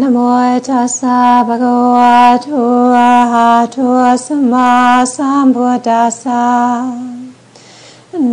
[0.00, 0.18] นะโม
[0.68, 2.48] ตัสสะภะคะวะโต
[2.96, 3.76] อะระหะโต
[4.26, 4.70] สัมมา
[5.14, 6.44] สัมพุทธัสสะ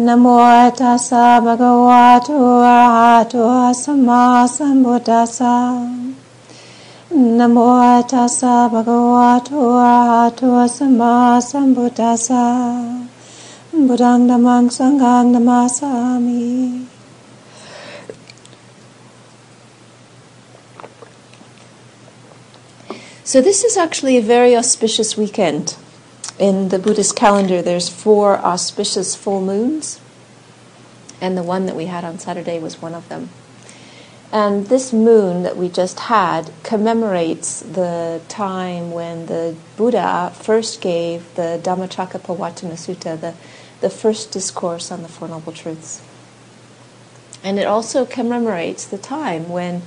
[0.06, 0.26] นะโม
[0.80, 2.30] ตัสสะภะคะวะโต
[2.66, 3.36] อะระหะโต
[3.84, 4.24] สัมมา
[4.56, 5.58] สัมพุทธัสสะ
[7.38, 7.58] นะโม
[8.12, 9.50] ตัสสะภะคะวะโต
[9.82, 10.42] อะระหะโต
[10.78, 11.16] สัมมา
[11.50, 12.46] สัมพุทธัสสะ
[13.88, 15.92] บุรังธัมมังสังฆังนามาสา
[16.26, 16.91] มิ
[23.25, 25.77] So this is actually a very auspicious weekend.
[26.41, 30.01] In the Buddhist calendar, there's four auspicious full moons,
[31.21, 33.31] and the one that we had on Saturday was one of them.
[34.33, 41.33] And this moon that we just had commemorates the time when the Buddha first gave
[41.37, 43.35] the Dhammacakkappavattana Sutta, the,
[43.81, 46.03] the first discourse on the Four Noble Truths.
[47.45, 49.83] And it also commemorates the time when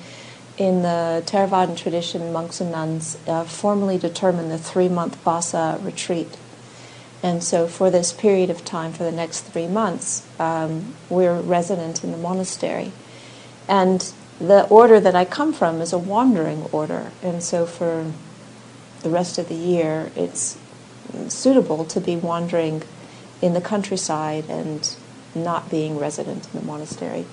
[0.58, 6.38] in the Theravadan tradition, monks and nuns uh, formally determine the three month Vassa retreat.
[7.21, 12.04] And so, for this period of time, for the next three months, um, we're resident
[12.04, 12.91] in the monastery.
[13.68, 17.12] And the order that I come from is a wandering order.
[17.24, 18.12] And so, for
[19.02, 20.58] the rest of the year, it's
[21.27, 22.84] suitable to be wandering
[23.41, 24.96] in the countryside and
[25.34, 27.26] not being resident in the monastery.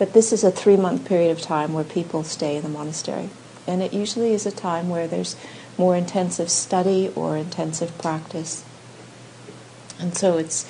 [0.00, 3.28] But this is a three month period of time where people stay in the monastery.
[3.66, 5.36] And it usually is a time where there's
[5.76, 8.64] more intensive study or intensive practice.
[9.98, 10.66] And so it's,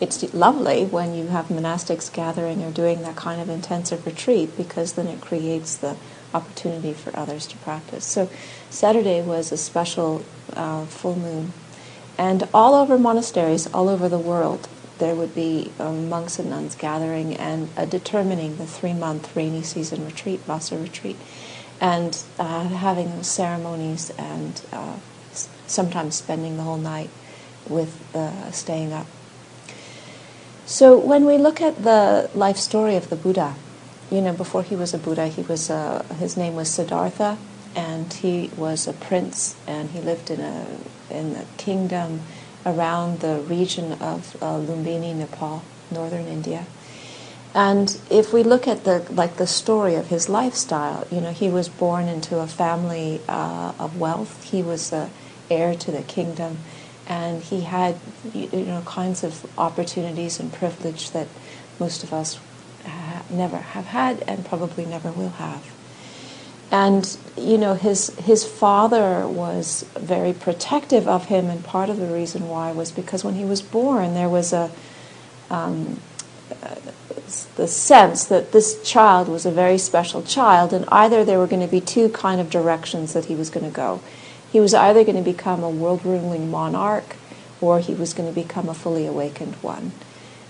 [0.00, 4.92] it's lovely when you have monastics gathering or doing that kind of intensive retreat because
[4.92, 5.96] then it creates the
[6.34, 8.04] opportunity for others to practice.
[8.04, 8.28] So
[8.68, 11.54] Saturday was a special uh, full moon.
[12.18, 14.68] And all over monasteries, all over the world,
[14.98, 19.62] there would be um, monks and nuns gathering and uh, determining the three month rainy
[19.62, 21.16] season retreat, Vassa retreat,
[21.80, 24.96] and uh, having ceremonies and uh,
[25.32, 27.10] s- sometimes spending the whole night
[27.68, 29.06] with uh, staying up.
[30.66, 33.54] So when we look at the life story of the Buddha,
[34.10, 37.36] you know, before he was a Buddha, he was uh, his name was Siddhartha,
[37.74, 40.66] and he was a prince, and he lived in a
[41.10, 42.20] in a kingdom
[42.66, 46.66] around the region of uh, Lumbini, Nepal, northern India.
[47.54, 51.48] And if we look at the like the story of his lifestyle, you know, he
[51.48, 54.42] was born into a family uh, of wealth.
[54.44, 55.08] He was the
[55.50, 56.58] heir to the kingdom,
[57.06, 57.96] and he had
[58.34, 61.28] you know kinds of opportunities and privilege that
[61.78, 62.40] most of us
[62.84, 65.73] ha- never have had and probably never will have.
[66.70, 72.06] And you know, his his father was very protective of him, and part of the
[72.06, 74.70] reason why was because when he was born, there was a
[75.50, 76.00] um,
[77.56, 81.62] the sense that this child was a very special child, and either there were going
[81.62, 84.00] to be two kind of directions that he was going to go.
[84.52, 87.16] He was either going to become a world ruling monarch,
[87.60, 89.92] or he was going to become a fully awakened one.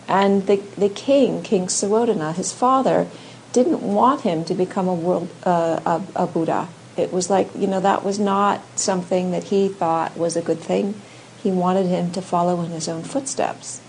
[0.09, 3.07] And the the king, King Suddhodana, his father,
[3.55, 6.69] didn't want him to become a world uh, a, a Buddha.
[6.99, 10.61] It was like you know that was not something that he thought was a good
[10.61, 11.01] thing.
[11.43, 13.81] He wanted him to follow in his own footsteps.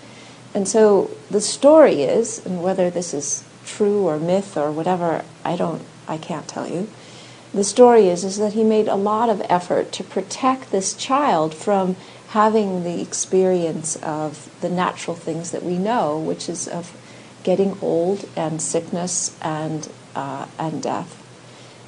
[0.54, 5.58] And so the story is, and whether this is true or myth or whatever, I
[5.58, 6.88] don't, I can't tell you.
[7.54, 11.54] The story is is that he made a lot of effort to protect this child
[11.56, 11.96] from
[12.30, 16.92] having the experience of the natural things that we know, which is of
[17.46, 21.22] getting old and sickness and uh, and death.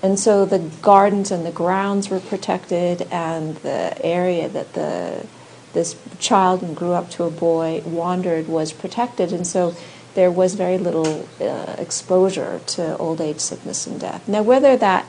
[0.03, 5.25] And so the gardens and the grounds were protected, and the area that the
[5.73, 9.75] this child and grew up to a boy wandered was protected, and so
[10.13, 14.27] there was very little uh, exposure to old age, sickness, and death.
[14.27, 15.05] Now, whether that,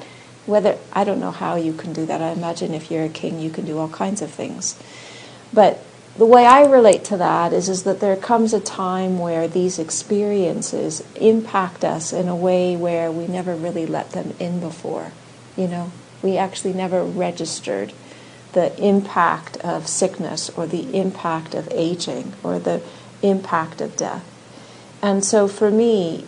[0.47, 2.21] whether I don't know how you can do that.
[2.21, 4.77] I imagine if you're a king, you can do all kinds of things,
[5.53, 5.85] but
[6.19, 9.79] the way I relate to that is, is that there comes a time where these
[9.79, 15.13] experiences impact us in a way where we never really let them in before.
[15.57, 15.93] You know,
[16.23, 17.93] we actually never registered
[18.53, 22.83] the impact of sickness or the impact of aging or the
[23.23, 24.25] impact of death.
[25.01, 26.27] And so for me,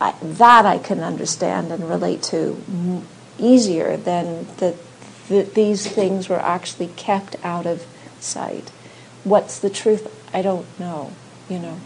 [0.00, 2.60] I, that I can understand and relate to
[3.38, 4.74] easier than that
[5.30, 7.86] that these things were actually kept out of
[8.18, 8.70] sight.
[9.24, 10.08] What's the truth?
[10.34, 11.12] I don't know,
[11.48, 11.78] you know.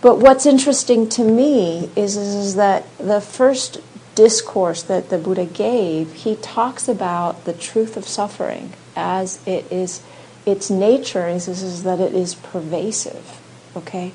[0.00, 3.80] But what's interesting to me is, is, is that the first
[4.14, 10.02] discourse that the Buddha gave, he talks about the truth of suffering as it is,
[10.46, 13.40] its nature is, is, is that it is pervasive,
[13.76, 14.12] okay?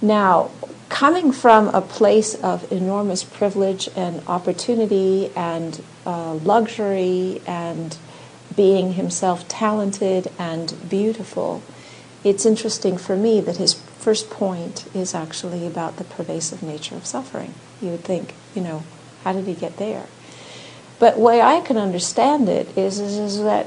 [0.00, 0.50] Now,
[0.88, 7.96] coming from a place of enormous privilege and opportunity and uh, luxury and
[8.56, 11.62] being himself talented and beautiful,
[12.22, 17.06] it's interesting for me that his first point is actually about the pervasive nature of
[17.06, 17.54] suffering.
[17.80, 18.82] You would think, you know,
[19.24, 20.06] how did he get there?
[20.98, 23.66] But way I can understand it is, is, is that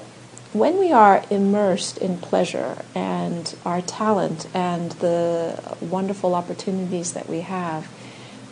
[0.54, 7.42] when we are immersed in pleasure and our talent and the wonderful opportunities that we
[7.42, 7.88] have,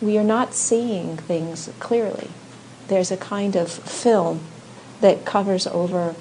[0.01, 2.29] we are not seeing things clearly.
[2.89, 4.41] There's a kind of film
[5.05, 6.15] that covers over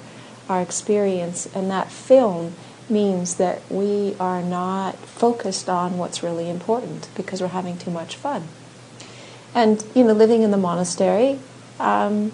[0.47, 2.53] our experience, and that film
[2.87, 8.15] means that we are not focused on what's really important because we're having too much
[8.15, 8.43] fun.
[9.55, 11.39] And, you know, living in the monastery,
[11.79, 12.31] um,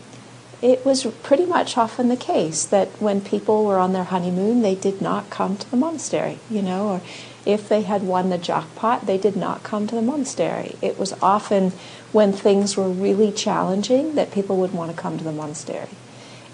[0.62, 4.75] it was pretty much often the case that when people were on their honeymoon, they
[4.75, 7.01] did not come to the monastery, you know, or
[7.45, 10.75] if they had won the jackpot, they did not come to the monastery.
[10.81, 11.71] It was often
[12.12, 15.88] when things were really challenging that people would want to come to the monastery.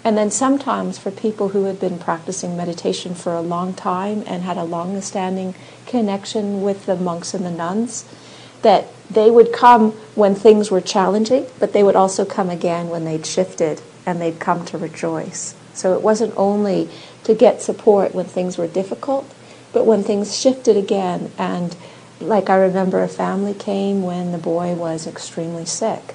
[0.08, 4.42] And then sometimes for people who had been practicing meditation for a long time and
[4.42, 5.54] had a long standing
[5.86, 8.06] connection with the monks and the nuns,
[8.62, 13.04] that they would come when things were challenging, but they would also come again when
[13.04, 15.54] they'd shifted and they'd come to rejoice.
[15.74, 16.88] So it wasn't only
[17.24, 19.30] to get support when things were difficult,
[19.74, 21.32] but when things shifted again.
[21.36, 21.76] And
[22.18, 26.14] like I remember a family came when the boy was extremely sick.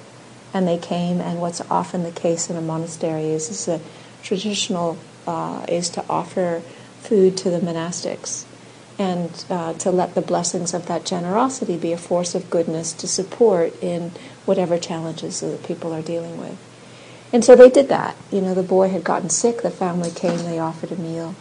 [0.54, 3.80] And they came, and what's often the case in a monastery is, is a
[4.22, 4.96] traditional
[5.26, 6.62] uh, is to offer
[7.00, 8.44] food to the monastics
[8.98, 13.08] and uh, to let the blessings of that generosity be a force of goodness to
[13.08, 14.12] support in
[14.44, 16.56] whatever challenges that people are dealing with.
[17.32, 18.16] And so they did that.
[18.30, 21.34] You know, the boy had gotten sick, the family came, they offered a meal.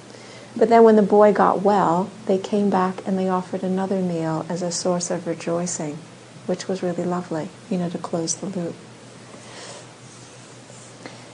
[0.55, 4.45] But then when the boy got well, they came back and they offered another meal
[4.49, 5.97] as a source of rejoicing,
[6.45, 8.75] which was really lovely, you know, to close the loop.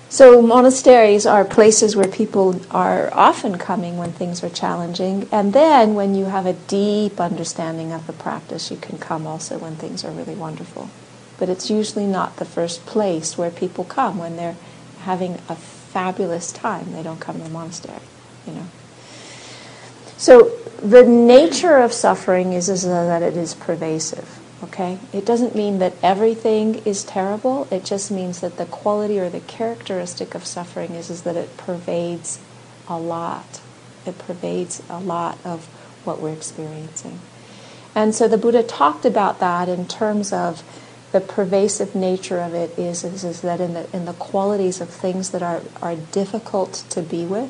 [0.09, 5.93] So monasteries are places where people are often coming when things are challenging, and then
[5.93, 10.03] when you have a deep understanding of the practice, you can come also when things
[10.03, 10.89] are really wonderful
[11.39, 14.57] but it's usually not the first place where people come when they're
[14.99, 16.91] having a fabulous time.
[16.91, 18.01] They don't come to the monastery,
[18.45, 18.65] you know.
[20.17, 20.49] So
[20.83, 24.37] the nature of suffering is, is that it is pervasive.
[24.63, 24.99] Okay?
[25.13, 27.67] It doesn't mean that everything is terrible.
[27.71, 31.55] It just means that the quality or the characteristic of suffering is, is that it
[31.57, 32.39] pervades
[32.87, 33.61] a lot.
[34.05, 35.67] It pervades a lot of
[36.03, 37.19] what we're experiencing.
[37.95, 40.63] And so the Buddha talked about that in terms of
[41.11, 44.89] the pervasive nature of it is, is, is that in the, in the qualities of
[44.89, 47.49] things that are, are difficult to be with,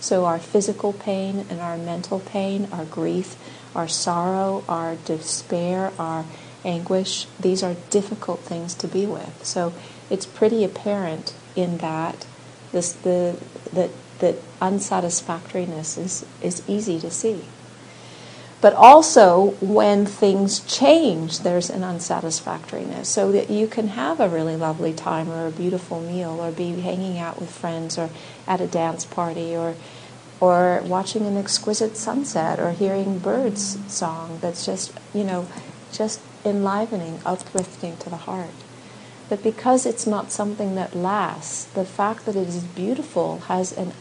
[0.00, 3.36] so our physical pain and our mental pain, our grief,
[3.74, 6.24] our sorrow, our despair, our
[6.66, 9.44] anguish, these are difficult things to be with.
[9.44, 9.72] So
[10.10, 12.26] it's pretty apparent in that
[12.72, 13.38] this, the,
[13.72, 17.44] that, that unsatisfactoriness is, is easy to see.
[18.60, 23.08] But also, when things change, there's an unsatisfactoriness.
[23.08, 26.72] So that you can have a really lovely time or a beautiful meal or be
[26.80, 28.10] hanging out with friends or
[28.46, 29.74] at a dance party or
[30.38, 35.48] or watching an exquisite sunset or hearing birds song that's just, you know,
[35.92, 38.50] just enlivening, uplifting to the heart.
[39.28, 43.92] But because it's not something that lasts, the fact that it is beautiful has an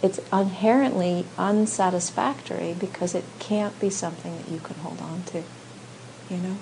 [0.00, 5.42] it's inherently unsatisfactory because it can't be something that you can hold on to,
[6.30, 6.56] you know.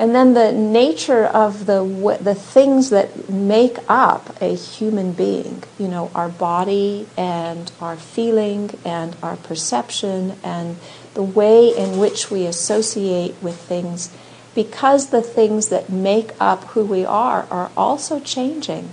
[0.00, 1.84] And then the nature of the
[2.22, 8.78] the things that make up a human being, you know, our body and our feeling
[8.82, 10.78] and our perception and
[11.12, 14.08] the way in which we associate with things,
[14.54, 18.88] because the things that make up who we are are also changing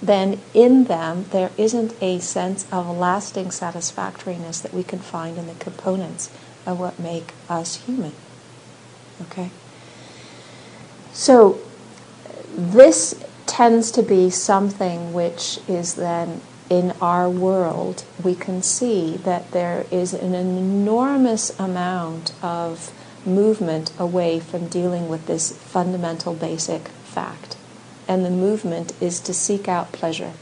[0.00, 5.48] then in them there isn't a sense of lasting satisfactoriness that we can find in
[5.48, 6.30] the components
[6.64, 8.12] of what make us human.
[9.22, 9.50] Okay?
[11.14, 11.58] So
[12.54, 19.50] this tends to be something which is then in our world, we can see that
[19.52, 22.92] there is an enormous amount of
[23.26, 27.56] movement away from dealing with this fundamental basic fact
[28.08, 30.32] and the movement is to seek out pleasure.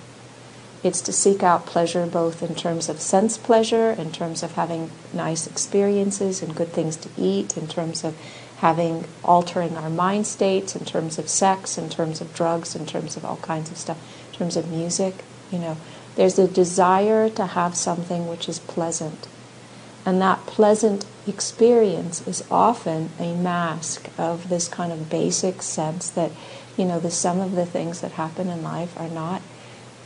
[0.82, 4.90] It's to seek out pleasure both in terms of sense pleasure, in terms of having
[5.12, 8.16] nice experiences and good things to eat, in terms of
[8.62, 13.16] having altering our mind states, in terms of sex, in terms of drugs, in terms
[13.16, 13.98] of all kinds of stuff,
[14.30, 15.16] in terms of music.
[15.50, 15.76] You know,
[16.14, 19.26] there's a desire to have something which is pleasant.
[20.06, 26.30] And that pleasant experience is often a mask of this kind of basic sense that,
[26.76, 29.42] you know, the sum of the things that happen in life are not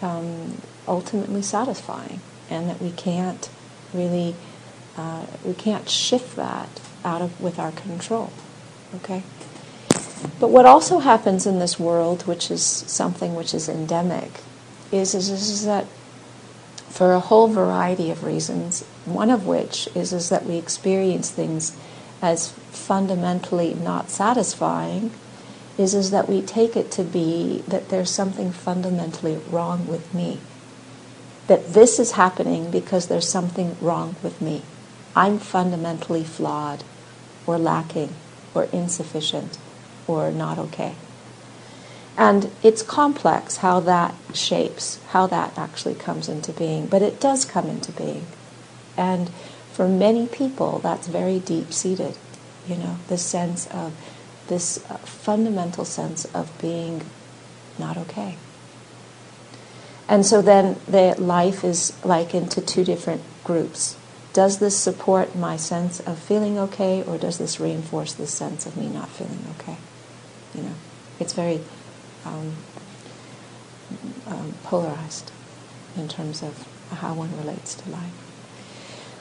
[0.01, 3.51] um, ultimately satisfying, and that we can't
[3.93, 4.35] really
[4.97, 6.69] uh, we can't shift that
[7.05, 8.33] out of with our control.
[8.97, 9.23] Okay.
[10.41, 14.31] But what also happens in this world, which is something which is endemic,
[14.91, 15.87] is, is, is that
[16.89, 21.77] for a whole variety of reasons, one of which is, is that we experience things
[22.23, 25.11] as fundamentally not satisfying,
[25.77, 30.39] is, is that we take it to be that there's something fundamentally wrong with me.
[31.49, 34.63] That this is happening because there's something wrong with me.
[35.15, 36.83] I'm fundamentally flawed
[37.47, 38.15] or lacking
[38.57, 39.59] or insufficient
[40.07, 40.95] or not okay.
[42.17, 47.45] And it's complex how that shapes, how that actually comes into being, but it does
[47.45, 48.27] come into being.
[48.97, 49.29] And
[49.73, 52.17] for many people, that's very deep seated,
[52.67, 53.93] you know, the sense of
[54.49, 57.03] this uh, fundamental sense of being
[57.79, 58.39] not okay.
[60.09, 63.97] And so then the life is likened to two different groups.
[64.37, 68.77] Does this support my sense of feeling okay, or does this reinforce the sense of
[68.77, 69.79] me not feeling okay?
[70.55, 70.75] You know,
[71.19, 71.63] it's very
[72.27, 72.53] um,
[74.27, 75.33] um, polarized
[75.97, 78.13] in terms of how one relates to life.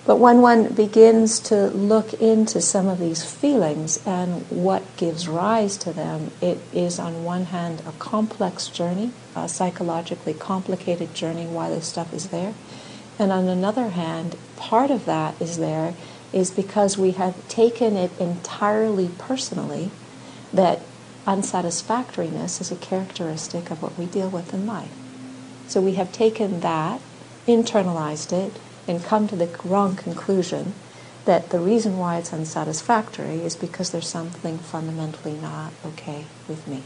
[0.05, 5.77] But when one begins to look into some of these feelings and what gives rise
[5.77, 11.69] to them, it is on one hand a complex journey, a psychologically complicated journey why
[11.69, 12.53] this stuff is there.
[13.17, 15.93] And on another hand, part of that is there
[16.33, 19.91] is because we have taken it entirely personally
[20.51, 20.81] that
[21.25, 24.91] unsatisfactoriness is a characteristic of what we deal with in life.
[25.67, 27.01] So we have taken that,
[27.47, 30.73] internalized it, and come to the wrong conclusion
[31.25, 36.83] that the reason why it's unsatisfactory is because there's something fundamentally not okay with me.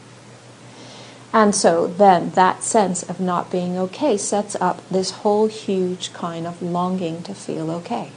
[1.31, 6.47] And so then that sense of not being okay sets up this whole huge kind
[6.47, 8.11] of longing to feel okay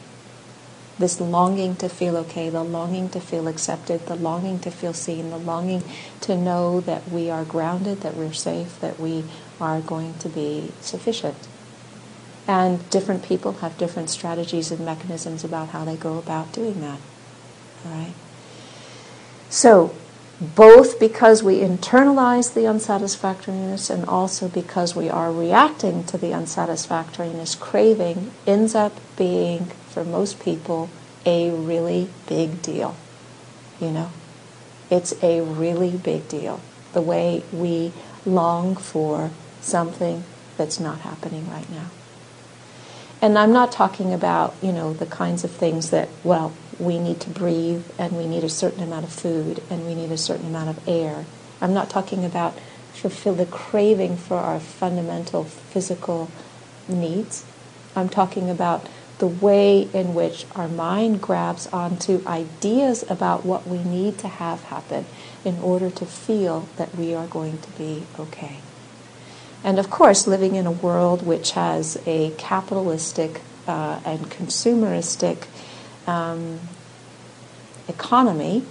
[0.99, 5.31] this longing to feel okay, the longing to feel accepted, the longing to feel seen,
[5.31, 5.83] the longing
[6.21, 9.25] to know that we are grounded, that we're safe, that we
[9.61, 11.37] are going to be sufficient.
[12.47, 17.01] And different people have different strategies and mechanisms about how they go about doing that.
[17.85, 18.15] All right?
[19.49, 19.95] So,
[20.43, 27.55] both because we internalize the unsatisfactoriness and also because we are reacting to the unsatisfactoriness,
[27.55, 30.91] craving ends up being for most people
[31.25, 32.97] a really big deal.
[33.81, 34.11] You know,
[34.91, 36.61] it's a really big deal.
[36.93, 37.93] The way we
[38.27, 39.31] long for
[39.61, 40.25] something
[40.57, 41.91] that's not happening right now.
[43.21, 47.21] And I'm not talking about, you know, the kinds of things that, well, we need
[47.21, 50.47] to breathe and we need a certain amount of food and we need a certain
[50.47, 51.25] amount of air.
[51.61, 52.59] I'm not talking about
[52.93, 56.31] fulfill the craving for our fundamental physical
[56.89, 57.45] needs.
[57.97, 58.89] I'm talking about
[59.19, 64.63] the way in which our mind grabs onto ideas about what we need to have
[64.65, 65.07] happen
[65.45, 68.59] in order to feel that we are going to be okay.
[69.65, 75.47] And of course, living in a world which has a capitalistic uh, and consumeristic
[76.07, 76.61] um,
[77.89, 78.65] economy,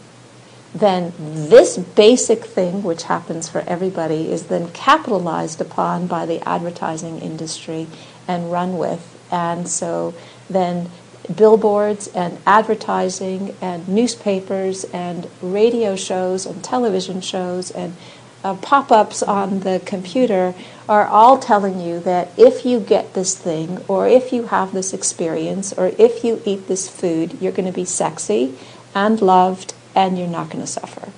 [0.73, 7.19] then this basic thing, which happens for everybody, is then capitalized upon by the advertising
[7.19, 7.87] industry
[8.27, 9.17] and run with.
[9.31, 10.13] And so
[10.49, 10.89] then
[11.35, 17.95] billboards and advertising and newspapers and radio shows and television shows and
[18.43, 20.53] uh, pop ups on the computer
[20.89, 24.93] are all telling you that if you get this thing, or if you have this
[24.93, 28.57] experience, or if you eat this food, you're going to be sexy
[28.93, 31.11] and loved and you're not going to suffer.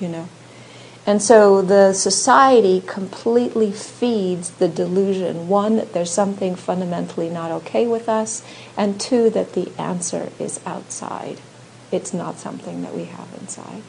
[0.00, 0.28] You know?
[1.06, 7.86] And so the society completely feeds the delusion one, that there's something fundamentally not okay
[7.86, 8.42] with us,
[8.76, 11.40] and two, that the answer is outside.
[11.92, 13.82] It's not something that we have inside.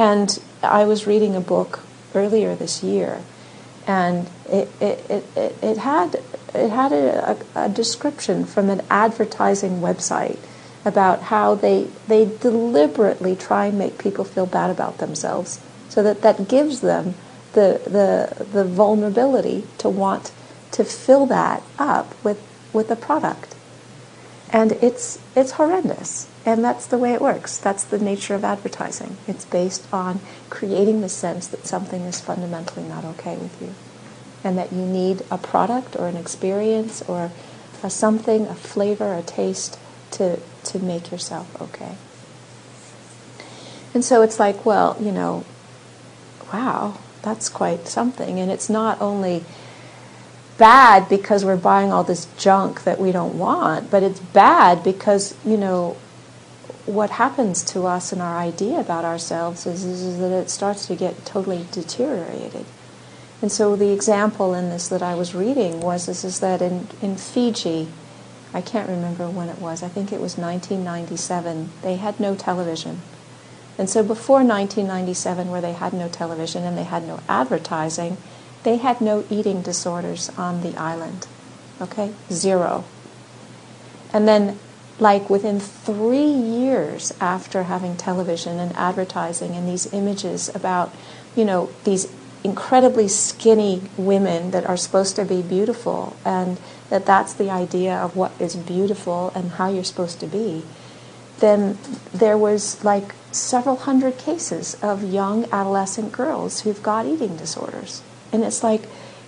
[0.00, 1.80] And I was reading a book
[2.14, 3.20] earlier this year,
[3.86, 6.22] and it, it, it, it, had,
[6.54, 10.38] it had a, a, a description from an advertising website
[10.86, 16.22] about how they, they deliberately try and make people feel bad about themselves so that
[16.22, 17.14] that gives them
[17.52, 20.32] the, the, the vulnerability to want
[20.70, 22.42] to fill that up with,
[22.72, 23.54] with a product.
[24.52, 26.28] And it's, it's horrendous.
[26.44, 27.56] And that's the way it works.
[27.56, 29.16] That's the nature of advertising.
[29.28, 33.74] It's based on creating the sense that something is fundamentally not okay with you.
[34.42, 37.30] And that you need a product or an experience or
[37.82, 39.78] a something, a flavor, a taste
[40.12, 41.94] to, to make yourself okay.
[43.94, 45.44] And so it's like, well, you know,
[46.52, 48.38] wow, that's quite something.
[48.38, 49.44] And it's not only
[50.60, 55.34] bad because we're buying all this junk that we don't want, but it's bad because,
[55.42, 55.96] you know,
[56.84, 60.94] what happens to us and our idea about ourselves is, is, that it starts to
[60.94, 62.66] get totally deteriorated.
[63.40, 66.88] And so the example in this that I was reading was this is that in,
[67.00, 67.88] in Fiji,
[68.52, 73.00] I can't remember when it was, I think it was 1997, they had no television.
[73.78, 78.18] And so before 1997, where they had no television and they had no advertising,
[78.62, 81.26] they had no eating disorders on the island.
[81.80, 82.12] Okay?
[82.30, 82.84] Zero.
[84.12, 84.58] And then,
[84.98, 90.94] like within three years after having television and advertising and these images about,
[91.34, 92.12] you know, these
[92.42, 98.16] incredibly skinny women that are supposed to be beautiful and that that's the idea of
[98.16, 100.62] what is beautiful and how you're supposed to be,
[101.38, 101.78] then
[102.12, 108.02] there was like several hundred cases of young adolescent girls who've got eating disorders.
[108.32, 108.82] And it's like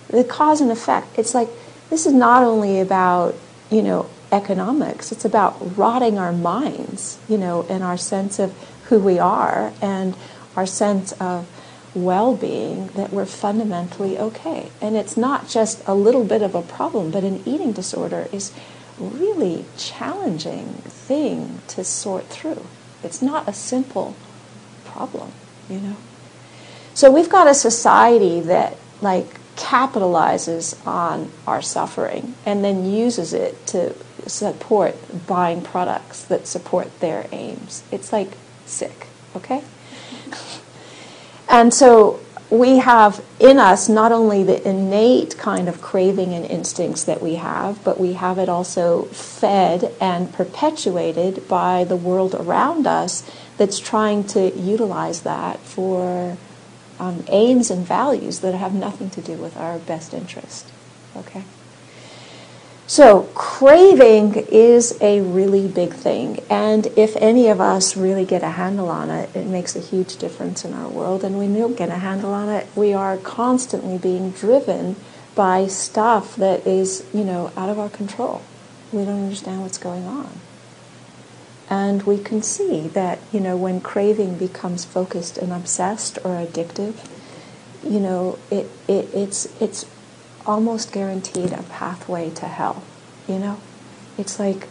[0.07, 1.07] the cause and effect.
[1.17, 1.49] It's like
[1.89, 3.35] this is not only about,
[3.69, 8.51] you know, economics, it's about rotting our minds, you know, and our sense of
[8.85, 10.15] who we are and
[10.55, 11.47] our sense of
[11.95, 14.71] well being that we're fundamentally okay.
[14.81, 18.51] And it's not just a little bit of a problem, but an eating disorder is
[18.99, 22.65] really challenging thing to sort through.
[23.03, 24.15] It's not a simple
[24.85, 25.31] problem,
[25.69, 25.97] you know.
[26.93, 33.67] So we've got a society that like capitalizes on our suffering and then uses it
[33.67, 33.93] to
[34.27, 34.95] support
[35.27, 37.83] buying products that support their aims.
[37.91, 38.29] It's like
[38.65, 39.63] sick, okay?
[41.49, 42.19] and so
[42.49, 47.35] we have in us not only the innate kind of craving and instincts that we
[47.35, 53.79] have, but we have it also fed and perpetuated by the world around us that's
[53.79, 56.37] trying to utilize that for
[57.03, 60.71] um, aims and values that have nothing to do with our best interest.
[61.17, 61.43] Okay?
[62.87, 68.51] So, craving is a really big thing, and if any of us really get a
[68.51, 71.23] handle on it, it makes a huge difference in our world.
[71.23, 74.95] And when we don't get a handle on it, we are constantly being driven
[75.33, 78.41] by stuff that is, you know, out of our control.
[78.91, 80.29] We don't understand what's going on.
[81.69, 86.95] And we can see that, you know, when craving becomes focused and obsessed or addictive,
[87.83, 89.85] you know, it, it, it's, it's
[90.45, 92.83] almost guaranteed a pathway to hell,
[93.27, 93.59] you know?
[94.17, 94.67] It's like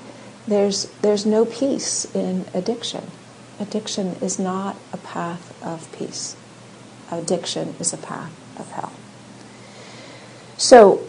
[0.47, 3.11] there's, there's no peace in addiction.
[3.59, 6.37] Addiction is not a path of peace.
[7.11, 8.93] Addiction is a path of hell.
[10.57, 11.07] So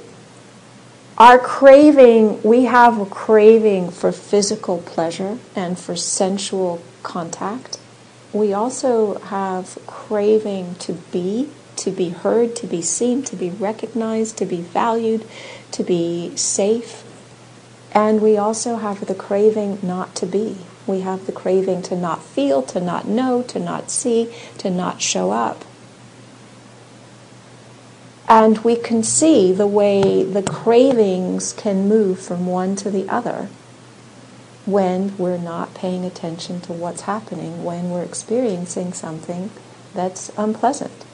[1.17, 7.77] our craving, we have a craving for physical pleasure and for sensual contact.
[8.33, 14.37] We also have craving to be, to be heard, to be seen, to be recognized,
[14.37, 15.23] to be valued,
[15.71, 17.03] to be safe.
[17.91, 20.57] And we also have the craving not to be.
[20.87, 24.99] We have the craving to not feel, to not know, to not see, to not
[24.99, 25.63] show up.
[28.27, 33.49] And we can see the way the cravings can move from one to the other
[34.65, 39.49] when we're not paying attention to what's happening, when we're experiencing something
[39.93, 41.05] that's unpleasant,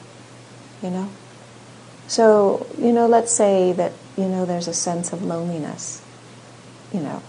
[0.82, 1.10] you know?
[2.06, 6.02] So, you know, let's say that, you know, there's a sense of loneliness,
[6.92, 7.22] you know,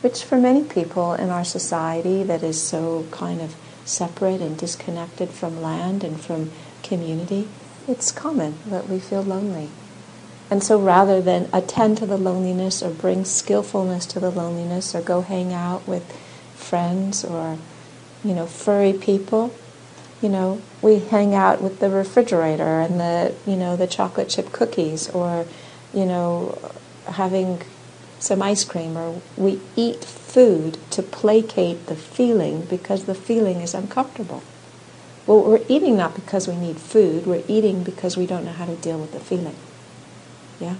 [0.00, 3.54] which for many people in our society that is so kind of
[3.84, 6.50] separate and disconnected from land and from
[6.82, 7.48] community,
[7.90, 9.68] it's common that we feel lonely.
[10.50, 15.02] And so rather than attend to the loneliness or bring skillfulness to the loneliness or
[15.02, 16.10] go hang out with
[16.54, 17.58] friends or,
[18.24, 19.54] you know, furry people,
[20.22, 24.52] you know, we hang out with the refrigerator and the, you know, the chocolate chip
[24.52, 25.46] cookies or,
[25.92, 26.58] you know,
[27.06, 27.62] having
[28.18, 33.74] some ice cream or we eat food to placate the feeling because the feeling is
[33.74, 34.42] uncomfortable.
[35.26, 38.66] Well, we're eating not because we need food, we're eating because we don't know how
[38.66, 39.56] to deal with the feeling.
[40.58, 40.76] Yeah?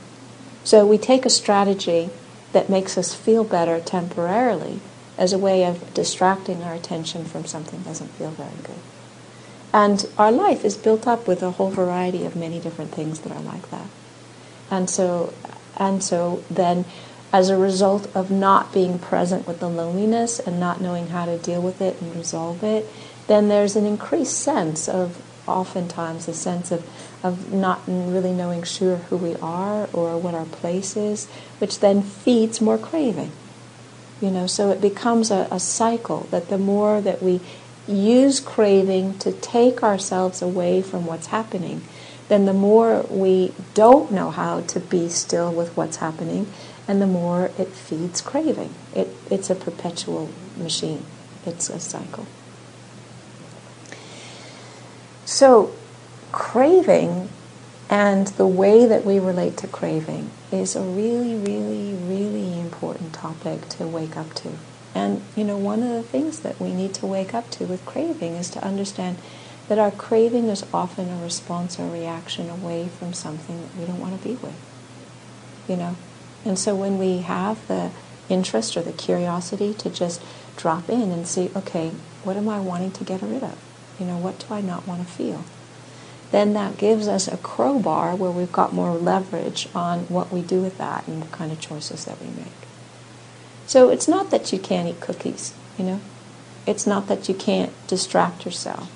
[0.64, 2.10] So we take a strategy
[2.52, 4.80] that makes us feel better temporarily
[5.16, 8.78] as a way of distracting our attention from something that doesn't feel very good.
[9.72, 13.32] And our life is built up with a whole variety of many different things that
[13.32, 13.86] are like that.
[14.70, 15.32] And so
[15.76, 16.84] and so then
[17.32, 21.38] as a result of not being present with the loneliness and not knowing how to
[21.38, 22.86] deal with it and resolve it,
[23.30, 26.84] then there's an increased sense of, oftentimes, a sense of,
[27.22, 31.26] of not really knowing sure who we are or what our place is,
[31.60, 33.30] which then feeds more craving.
[34.20, 37.40] You know, so it becomes a, a cycle that the more that we
[37.86, 41.82] use craving to take ourselves away from what's happening,
[42.26, 46.52] then the more we don't know how to be still with what's happening,
[46.88, 48.74] and the more it feeds craving.
[48.92, 51.04] It, it's a perpetual machine,
[51.46, 52.26] it's a cycle.
[55.24, 55.72] So,
[56.32, 57.28] craving
[57.88, 63.68] and the way that we relate to craving is a really, really, really important topic
[63.70, 64.52] to wake up to.
[64.94, 67.84] And, you know, one of the things that we need to wake up to with
[67.84, 69.18] craving is to understand
[69.68, 74.00] that our craving is often a response or reaction away from something that we don't
[74.00, 74.58] want to be with.
[75.68, 75.96] You know?
[76.44, 77.90] And so when we have the
[78.28, 80.22] interest or the curiosity to just
[80.56, 81.90] drop in and see, okay,
[82.24, 83.58] what am I wanting to get rid of?
[84.00, 85.44] You know, what do I not want to feel?
[86.30, 90.62] Then that gives us a crowbar where we've got more leverage on what we do
[90.62, 92.46] with that and what kind of choices that we make.
[93.66, 96.00] So it's not that you can't eat cookies, you know?
[96.66, 98.90] It's not that you can't distract yourself.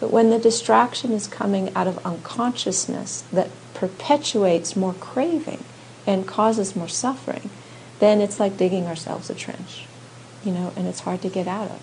[0.00, 5.64] But when the distraction is coming out of unconsciousness that perpetuates more craving
[6.06, 7.50] and causes more suffering,
[7.98, 9.86] then it's like digging ourselves a trench,
[10.44, 11.82] you know, and it's hard to get out of.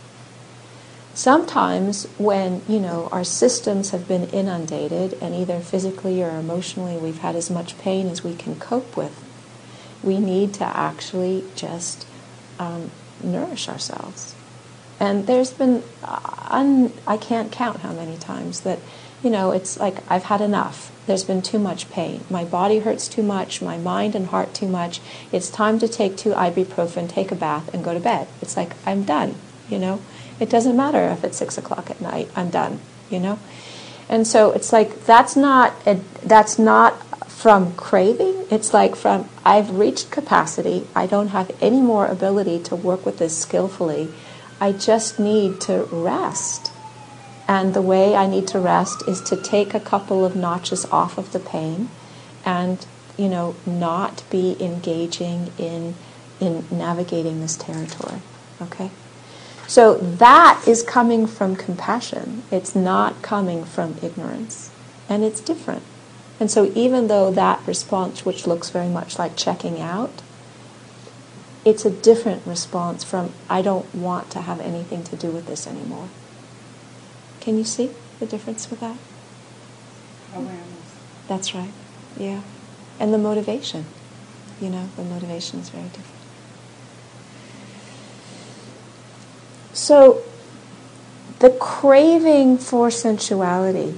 [1.16, 7.20] Sometimes when, you know, our systems have been inundated and either physically or emotionally we've
[7.20, 9.24] had as much pain as we can cope with,
[10.04, 12.06] we need to actually just
[12.60, 12.92] um,
[13.24, 14.36] nourish ourselves.
[15.00, 18.80] And there's been, uh, un, I can't count how many times that,
[19.24, 20.92] you know, it's like I've had enough.
[21.08, 22.26] There's been too much pain.
[22.30, 25.00] My body hurts too much, my mind and heart too much.
[25.32, 28.28] It's time to take two ibuprofen, take a bath, and go to bed.
[28.42, 29.36] It's like, I'm done,
[29.70, 30.02] you know?
[30.40, 32.30] It doesn't matter if it's six o'clock at night.
[32.36, 32.80] I'm done.
[33.10, 33.40] You know,
[34.10, 38.46] and so it's like that's not a, that's not from craving.
[38.50, 40.88] It's like from I've reached capacity.
[40.96, 44.10] I don't have any more ability to work with this skillfully.
[44.60, 46.72] I just need to rest.
[47.48, 51.18] And the way I need to rest is to take a couple of notches off
[51.18, 51.90] of the pain
[52.44, 52.84] and,
[53.18, 55.94] you know, not be engaging in,
[56.40, 58.22] in navigating this territory.
[58.62, 58.90] Okay?
[59.68, 62.44] So that is coming from compassion.
[62.52, 64.72] It's not coming from ignorance.
[65.10, 65.84] And it's different.
[66.40, 70.22] And so even though that response, which looks very much like checking out,
[71.64, 75.66] it's a different response from, I don't want to have anything to do with this
[75.66, 76.10] anymore.
[77.40, 78.98] Can you see the difference with that?
[80.36, 80.96] Awareness.
[81.28, 81.72] That's right.
[82.18, 82.42] Yeah.
[83.00, 83.86] And the motivation.
[84.62, 86.15] You know, the motivation is very different.
[89.76, 90.24] So,
[91.40, 93.94] the craving for sensuality,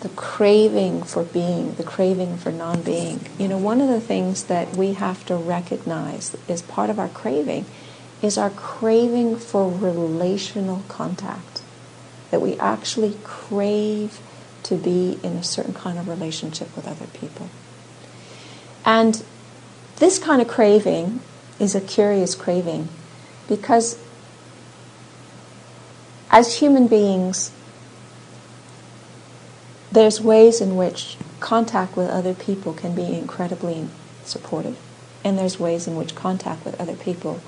[0.00, 4.44] the craving for being, the craving for non being, you know, one of the things
[4.44, 7.66] that we have to recognize as part of our craving
[8.22, 11.60] is our craving for relational contact.
[12.30, 14.20] That we actually crave
[14.62, 17.50] to be in a certain kind of relationship with other people.
[18.84, 19.24] And
[19.96, 21.18] this kind of craving
[21.58, 22.88] is a curious craving
[23.48, 23.98] because
[26.32, 27.52] as human beings,
[29.92, 33.86] there's ways in which contact with other people can be incredibly
[34.24, 34.78] supportive,
[35.22, 37.40] and there's ways in which contact with other people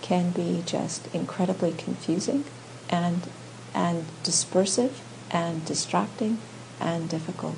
[0.00, 2.44] can be just incredibly confusing
[2.88, 3.28] and
[3.74, 4.92] and dispersive
[5.30, 6.38] and distracting
[6.80, 7.56] and difficult.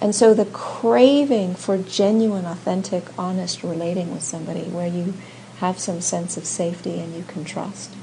[0.00, 5.14] And so the craving for genuine, authentic, honest relating with somebody where you
[5.58, 7.94] have some sense of safety and you can trust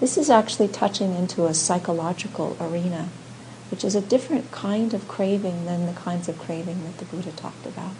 [0.00, 3.08] this is actually touching into a psychological arena,
[3.70, 7.30] which is a different kind of craving than the kinds of craving that the Buddha
[7.32, 7.92] talked about.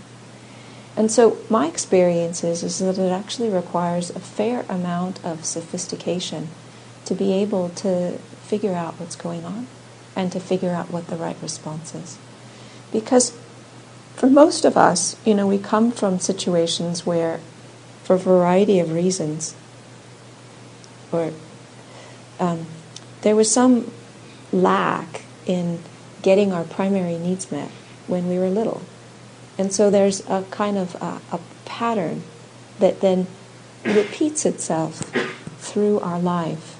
[0.96, 6.48] And so my experience is, is that it actually requires a fair amount of sophistication
[7.04, 9.66] to be able to figure out what's going on
[10.16, 12.18] and to figure out what the right response is.
[12.92, 13.36] Because
[14.16, 17.40] for most of us, you know, we come from situations where,
[18.02, 19.54] for a variety of reasons,
[21.12, 21.32] or
[22.40, 22.66] um,
[23.22, 23.90] there was some
[24.53, 25.79] lack in
[26.22, 27.70] getting our primary needs met
[28.07, 28.83] when we were little.
[29.59, 32.22] And so there's a kind of a, a pattern
[32.79, 33.26] that then
[33.85, 35.00] repeats itself
[35.59, 36.76] through our life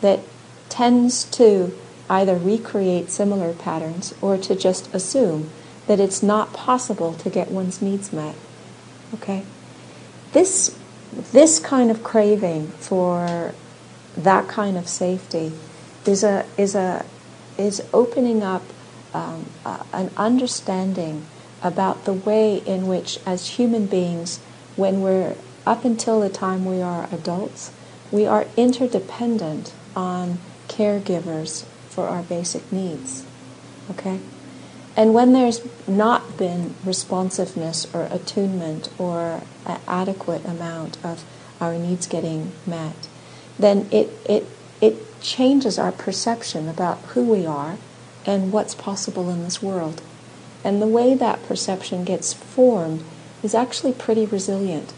[0.00, 0.20] that
[0.68, 1.72] tends to
[2.10, 5.50] either recreate similar patterns or to just assume
[5.86, 8.34] that it's not possible to get one's needs met.
[9.14, 9.44] Okay?
[10.32, 10.76] This,
[11.32, 13.54] this kind of craving for
[14.16, 15.52] that kind of safety
[16.06, 17.04] is a is a
[17.58, 18.62] is opening up
[19.12, 21.24] um, uh, an understanding
[21.62, 24.38] about the way in which, as human beings,
[24.76, 27.72] when we're up until the time we are adults,
[28.10, 33.24] we are interdependent on caregivers for our basic needs.
[33.90, 34.20] Okay?
[34.96, 41.24] And when there's not been responsiveness or attunement or an adequate amount of
[41.60, 43.08] our needs getting met,
[43.58, 44.46] then it, it,
[44.80, 47.78] it changes our perception about who we are
[48.26, 50.02] and what's possible in this world.
[50.64, 53.04] And the way that perception gets formed
[53.42, 54.92] is actually pretty resilient.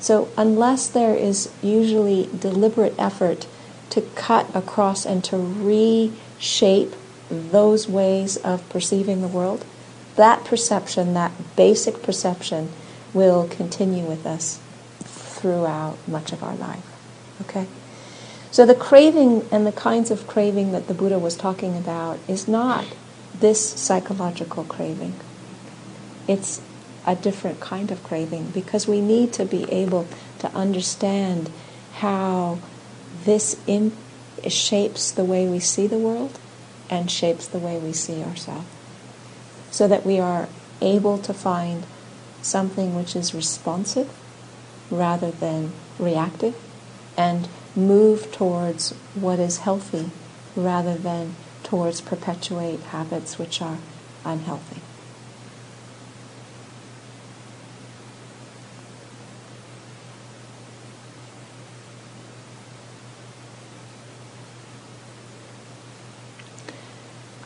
[0.00, 3.46] So, unless there is usually deliberate effort
[3.90, 6.94] to cut across and to reshape
[7.30, 9.64] those ways of perceiving the world,
[10.16, 12.70] that perception, that basic perception,
[13.12, 14.60] will continue with us
[15.00, 16.93] throughout much of our life.
[17.42, 17.66] Okay?
[18.50, 22.46] So the craving and the kinds of craving that the Buddha was talking about is
[22.46, 22.84] not
[23.40, 25.14] this psychological craving.
[26.28, 26.62] It's
[27.06, 30.06] a different kind of craving because we need to be able
[30.38, 31.50] to understand
[31.94, 32.58] how
[33.24, 33.56] this
[34.48, 36.38] shapes the way we see the world
[36.88, 38.66] and shapes the way we see ourselves.
[39.70, 40.48] So that we are
[40.80, 41.84] able to find
[42.40, 44.12] something which is responsive
[44.90, 46.54] rather than reactive
[47.16, 50.10] and move towards what is healthy
[50.56, 53.78] rather than towards perpetuate habits which are
[54.24, 54.80] unhealthy.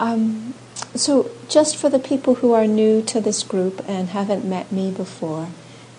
[0.00, 0.54] Um,
[0.94, 4.90] so, just for the people who are new to this group and haven't met me
[4.90, 5.48] before,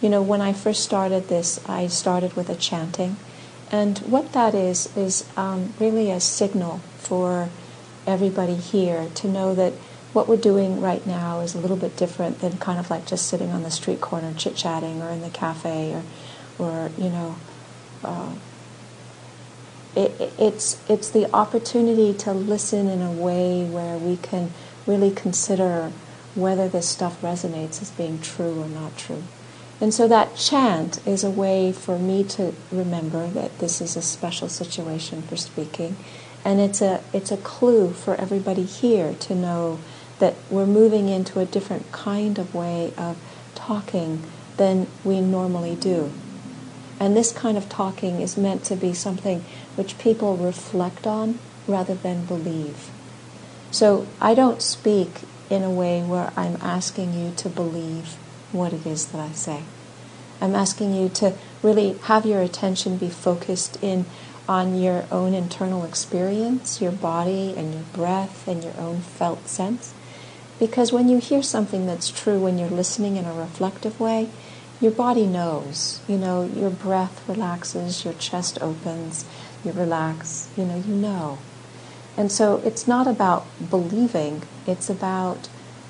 [0.01, 3.17] you know, when I first started this, I started with a chanting.
[3.71, 7.49] And what that is, is um, really a signal for
[8.07, 9.73] everybody here to know that
[10.13, 13.27] what we're doing right now is a little bit different than kind of like just
[13.27, 16.03] sitting on the street corner chit chatting or in the cafe or,
[16.57, 17.35] or you know,
[18.03, 18.33] uh,
[19.95, 24.51] it, it's, it's the opportunity to listen in a way where we can
[24.87, 25.91] really consider
[26.33, 29.23] whether this stuff resonates as being true or not true.
[29.81, 34.01] And so that chant is a way for me to remember that this is a
[34.01, 35.95] special situation for speaking.
[36.43, 39.79] And it's a, it's a clue for everybody here to know
[40.19, 43.17] that we're moving into a different kind of way of
[43.55, 44.23] talking
[44.57, 46.11] than we normally do.
[46.99, 51.95] And this kind of talking is meant to be something which people reflect on rather
[51.95, 52.89] than believe.
[53.71, 58.17] So I don't speak in a way where I'm asking you to believe
[58.51, 59.63] what it is that I say.
[60.41, 64.05] I'm asking you to really have your attention be focused in
[64.47, 69.93] on your own internal experience, your body and your breath and your own felt sense.
[70.57, 74.29] Because when you hear something that's true when you're listening in a reflective way,
[74.81, 76.01] your body knows.
[76.07, 79.25] You know, your breath relaxes, your chest opens,
[79.63, 81.37] you relax, you know, you know.
[82.17, 85.47] And so it's not about believing, it's about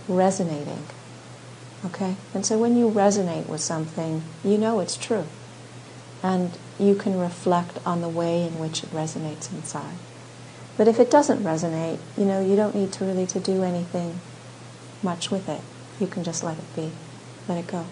[0.08, 0.84] resonating.
[1.86, 2.16] Okay?
[2.34, 5.26] And so when you resonate with something, you know it's true.
[6.22, 9.96] And you can reflect on the way in which it resonates inside.
[10.78, 14.20] But if it doesn't resonate, you know, you don't need to really to do anything
[15.04, 15.62] much with it.
[16.00, 16.92] You can just let it be.
[17.48, 17.86] Let it go.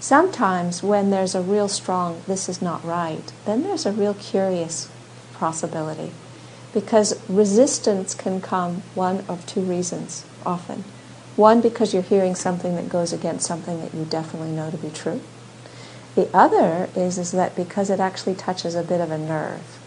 [0.00, 4.88] Sometimes when there's a real strong this is not right, then there's a real curious
[5.34, 6.12] possibility.
[6.72, 10.84] Because resistance can come one of two reasons often.
[11.36, 14.90] One, because you're hearing something that goes against something that you definitely know to be
[14.90, 15.20] true.
[16.14, 19.78] The other is, is that because it actually touches a bit of a nerve,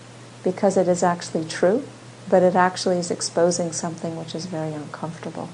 [0.44, 1.88] because it is actually true,
[2.30, 5.48] but it actually is exposing something which is very uncomfortable.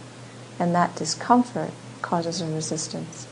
[0.60, 3.28] And that discomfort causes a resistance.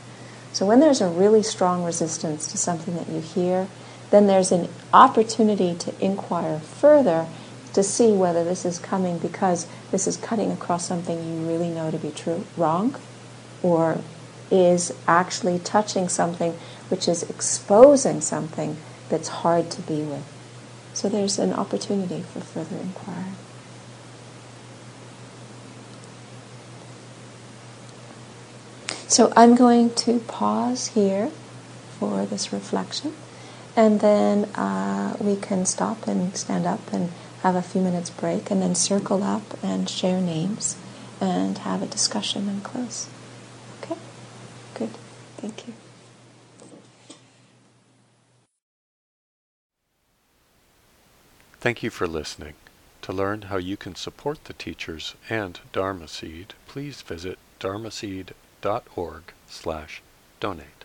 [0.52, 3.66] So when there's a really strong resistance to something that you hear,
[4.10, 7.26] then there's an opportunity to inquire further
[7.72, 11.90] to see whether this is coming because this is cutting across something you really know
[11.90, 12.96] to be true, wrong,
[13.62, 13.98] or
[14.50, 16.52] is actually touching something
[16.88, 18.76] which is exposing something
[19.08, 20.24] that's hard to be with.
[20.92, 23.32] So there's an opportunity for further inquiry.
[29.08, 31.30] So I'm going to pause here
[31.98, 33.14] for this reflection,
[33.76, 37.10] and then uh, we can stop and stand up and
[37.42, 40.76] have a few minutes break, and then circle up and share names
[41.20, 43.08] and have a discussion and close.
[43.82, 43.96] Okay?
[44.74, 44.90] Good.
[45.36, 45.74] Thank you.
[51.60, 52.54] Thank you for listening.
[53.02, 60.02] To learn how you can support the teachers and Dharma Seed, please visit dharmaseed.org slash
[60.40, 60.81] donate.